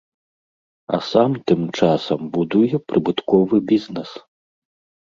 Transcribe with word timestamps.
А 0.95 0.99
сам 1.09 1.31
тым 1.51 1.61
часам 1.81 2.21
будуе 2.39 2.75
прыбытковы 2.89 3.57
бізнэс. 3.75 4.11